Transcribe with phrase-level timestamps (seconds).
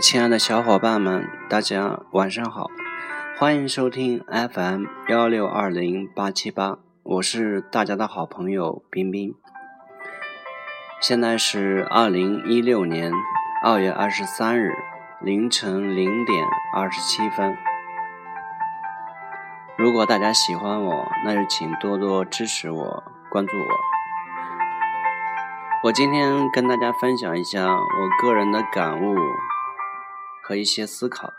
[0.00, 2.70] 亲爱的小伙伴们，大家晚上好，
[3.38, 9.34] 欢迎收听 FM 幺六二零八七八，我是大家的好朋友冰冰。
[11.00, 13.10] 现在是二零一六年
[13.62, 14.74] 二月二十三日
[15.22, 16.44] 凌晨零点
[16.74, 17.56] 二十七分。
[19.78, 23.64] 如果大家喜欢我，那就请多多支持我，关注我。
[25.84, 29.14] 我今天跟大家分享一下我个人的感悟
[30.46, 31.32] 和一些思考。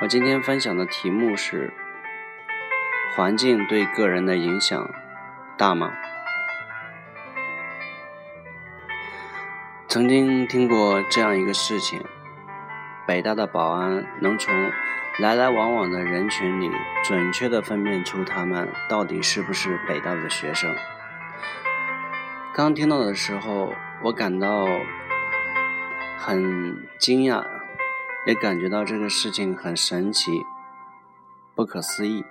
[0.00, 1.72] 我今天分享的题目是：
[3.14, 4.90] 环境对个人的影响
[5.56, 5.92] 大吗？
[9.86, 12.04] 曾经听过这样一个事情：
[13.06, 14.52] 北大的保安能从
[15.20, 16.68] 来来往往的人群里
[17.04, 20.74] 准确地分辨出他们到底是不是北大的学生。
[22.52, 24.66] 刚听到的时候，我感到
[26.24, 27.44] 很惊讶，
[28.28, 30.30] 也感觉到这个事情很神奇、
[31.56, 32.24] 不可思议。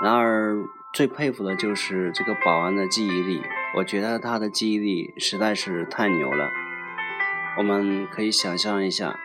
[0.00, 3.42] 然而，最佩服的就是这个保安的记忆力，
[3.78, 6.52] 我觉得他的记忆力实在是太牛了。
[7.58, 9.18] 我们可以想象一下，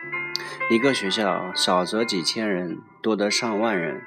[0.68, 4.02] 一个学校少则几千人，多则上万人，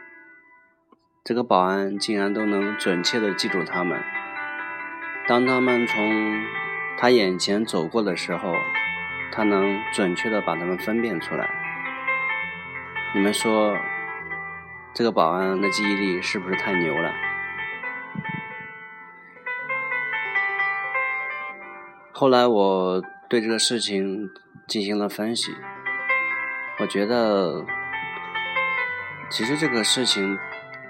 [1.24, 4.04] 这个保安竟然都能准确的记住他们。
[5.26, 6.44] 当他们从
[6.98, 8.56] 他眼前走过的时候，
[9.32, 11.50] 他能准确的把他们分辨出来。
[13.14, 13.78] 你们说，
[14.94, 17.12] 这个保安的记忆力是不是太牛了？
[22.12, 24.30] 后来我对这个事情
[24.68, 25.54] 进行了分析，
[26.80, 27.66] 我觉得，
[29.30, 30.38] 其实这个事情。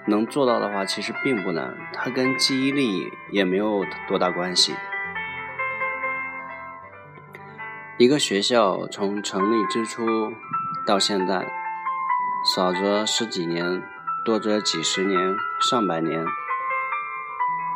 [0.05, 4.75] 能做到的话，其实并不难，它跟记忆力也没有多大关系。
[7.99, 10.03] 一个学校从成立之初
[10.85, 11.45] 到现在，
[12.55, 13.83] 少则十几年，
[14.25, 16.25] 多则几十年、上百年，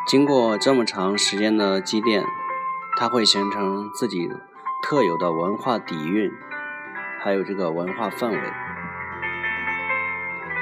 [0.08, 2.24] 经过这么长时间的积淀，
[2.98, 4.28] 它会形成自己
[4.82, 6.32] 特有的文化底蕴，
[7.24, 8.42] 还有这个文化氛围。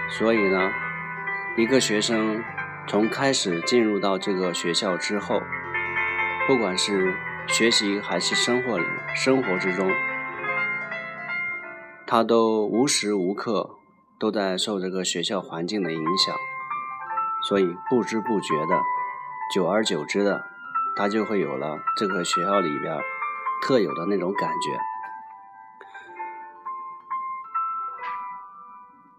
[0.09, 0.71] 所以呢。
[1.57, 2.43] 一个学生
[2.85, 5.41] 从开始进入到这个学校之后，
[6.45, 7.15] 不管是
[7.47, 8.83] 学习还是生活里
[9.15, 9.89] 生活之中，
[12.05, 13.77] 他都无时无刻
[14.19, 16.35] 都在受这个学校环境的影响，
[17.47, 18.77] 所以不知不觉的，
[19.53, 20.43] 久而久之的，
[20.97, 22.99] 他就会有了这个学校里边
[23.63, 24.79] 特有的那种感觉。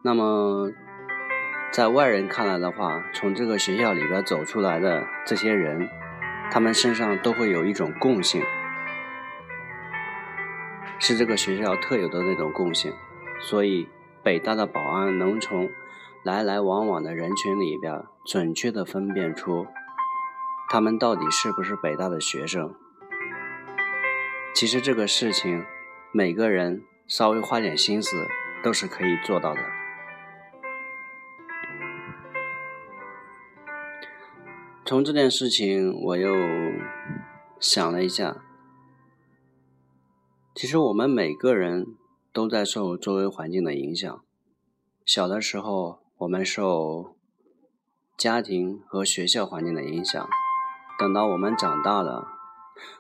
[0.03, 0.71] 那么。
[1.73, 5.91] 在外人看来的话，从这个学校里边走出来的这些人，
[6.51, 8.43] 他们身上都会有一种共性，
[11.09, 12.93] 是这个学校特有的那种共性。
[13.41, 13.89] 所以，
[14.25, 15.71] 北大的保安能从
[16.25, 19.69] 来来往往的人群里边准确的分辨出
[20.69, 22.75] 他们到底是不是北大的学生。
[24.53, 25.65] 其实这个事情，
[26.11, 28.17] 每个人稍微花点心思
[28.65, 29.61] 都是可以做到的。
[34.85, 36.35] 从这件事情，我又
[37.61, 38.39] 想了一下，
[40.57, 41.99] 其实我们每个人
[42.33, 44.25] 都在受周围环境的影响。
[45.05, 47.15] 小的时候，我们受
[48.17, 50.27] 家庭和学校环境的影响；
[50.99, 52.27] 等到我们长大了，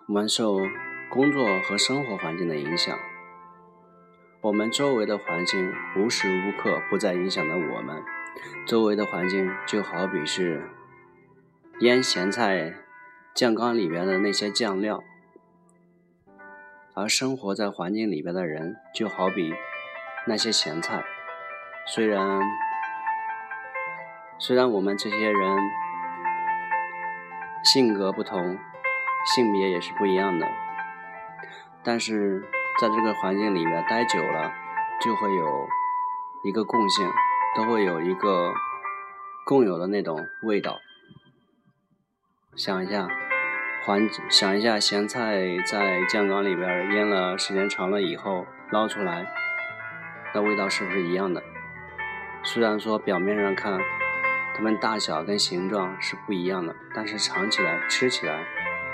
[0.06, 0.58] 我们受
[1.10, 2.94] 工作和生活环境的影响。
[4.42, 8.02] 我们周围的环境无时无刻不在影响着我们。
[8.66, 10.68] 周围的环境就好比是。
[11.80, 12.74] 腌咸菜
[13.34, 15.02] 酱缸里边的那些酱料，
[16.96, 19.52] 而生活在环境里边的人，就好比
[20.26, 21.04] 那些咸菜。
[21.86, 22.40] 虽然
[24.38, 25.58] 虽然我们这些人
[27.62, 28.58] 性格不同，
[29.34, 30.48] 性别也是不一样的，
[31.84, 32.40] 但是
[32.80, 34.50] 在这个环境里面待久了，
[35.02, 35.68] 就会有
[36.44, 37.06] 一个共性，
[37.54, 38.54] 都会有一个
[39.44, 40.78] 共有的那种味道。
[42.56, 43.06] 想一下，
[43.84, 49.26] 环想一下，咸菜在酱缸里边腌了时间长了以后捞出来，
[50.34, 51.42] 那味道是不是一样的？
[52.42, 53.78] 虽然说表面上看，
[54.56, 58.44] 它们大小跟形状是不一样的，但是尝起来、吃起来，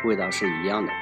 [0.04, 0.92] 味道是一样的。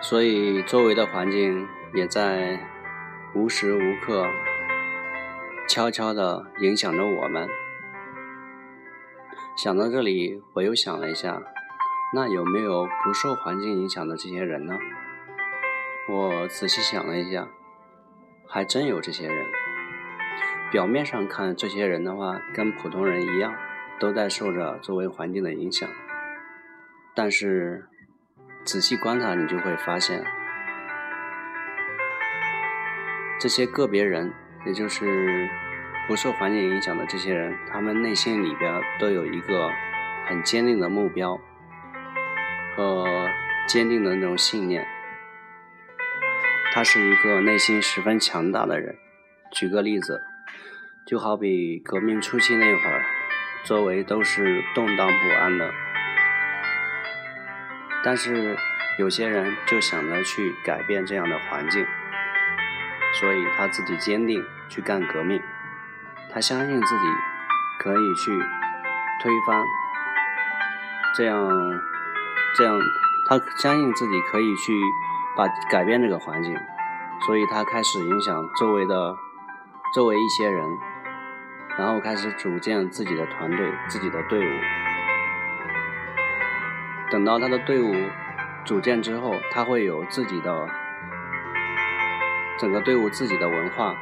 [0.00, 2.60] 所以周围的环境也在
[3.34, 4.26] 无时无刻
[5.68, 7.48] 悄悄地影响着我们。
[9.56, 11.42] 想到这里，我又想了一下，
[12.14, 14.78] 那有没有不受环境影响的这些人呢？
[16.08, 17.46] 我仔细想了一下，
[18.48, 19.46] 还真有这些人。
[20.70, 23.54] 表面上看，这些人的话跟普通人一样，
[23.98, 25.88] 都在受着周围环境的影响。
[27.14, 27.86] 但是
[28.64, 30.24] 仔细观察，你就会发现，
[33.38, 34.32] 这些个别人，
[34.64, 35.50] 也就是
[36.10, 39.70] 不受环境影响的这些人，他们内心里边都有一个
[40.26, 41.40] 很坚定的目标
[42.74, 43.06] 和
[43.68, 44.84] 坚定的那种信念。
[46.72, 48.96] 他是一个内心十分强大的人。
[49.52, 50.20] 举个例子，
[51.06, 53.04] 就好比革命初期那会儿，
[53.64, 55.70] 周围都是动荡不安的，
[58.02, 58.56] 但是
[58.98, 61.86] 有些人就想着去改变这样的环境，
[63.20, 65.40] 所以他自己坚定去干革命，
[66.32, 67.06] 他相信自己
[67.78, 68.38] 可以去
[69.22, 69.64] 推翻
[71.16, 71.36] 这样
[72.56, 72.78] 这样，
[73.26, 74.72] 他相信自己可以去。
[75.36, 76.54] 把改变这个环境，
[77.24, 79.16] 所以他开始影响周围的
[79.94, 80.78] 周围一些人，
[81.78, 84.60] 然后开始组建自己的团队、自己的队伍。
[87.10, 87.94] 等到他的队伍
[88.64, 90.68] 组建之后，他会有自己的
[92.58, 93.94] 整个队伍自己的文化、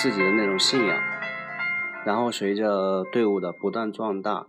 [0.00, 0.98] 自己的那种信仰，
[2.06, 4.46] 然后随着队伍的不断壮大，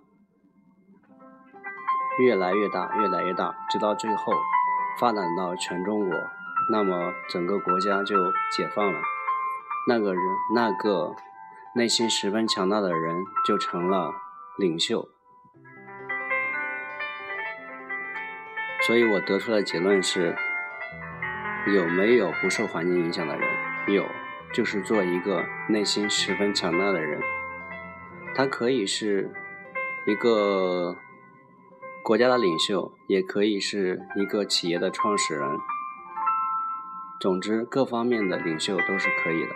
[2.19, 4.31] 越来越大、越来越大，直到最后。
[4.99, 6.17] 发展到全中国，
[6.69, 8.15] 那么整个国家就
[8.55, 8.99] 解放了。
[9.87, 11.15] 那个人，那个
[11.73, 14.13] 内心十分强大的人，就成了
[14.57, 15.07] 领袖。
[18.85, 20.35] 所以我得出的结论是：
[21.73, 23.49] 有没有不受环境影响的人？
[23.87, 24.05] 有，
[24.53, 27.21] 就是做一个内心十分强大的人。
[28.33, 29.31] 他可以是
[30.05, 30.95] 一个。
[32.03, 35.47] 国家的领袖也可以是一个企业的创始人，
[37.19, 39.49] 总之各方面的领袖都是可以的。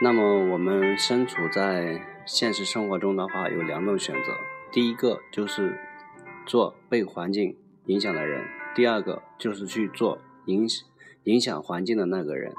[0.00, 4.32] 那么我们身处在现实生活中的话，有两种选择：
[4.72, 5.78] 第一个就是
[6.46, 7.54] 做被环境
[7.84, 8.42] 影响的人；
[8.74, 10.88] 第二个就是去做影响
[11.24, 12.52] 影响环境的那个人，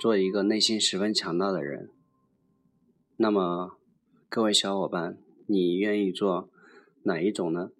[0.00, 1.90] 做一个内心十分强大的人。
[3.16, 3.76] 那么
[4.28, 5.18] 各位小伙伴。
[5.48, 6.48] 你愿意做
[7.02, 7.70] 哪一种呢？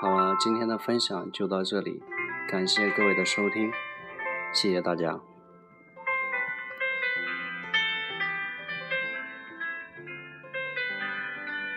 [0.00, 2.00] 好了，今天的分享就到这里，
[2.48, 3.70] 感谢各位的收听，
[4.54, 5.20] 谢谢大家。